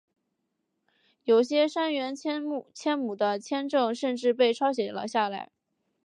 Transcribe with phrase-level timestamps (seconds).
[1.25, 5.51] 有些杉原千亩的签证甚至被抄写了下来。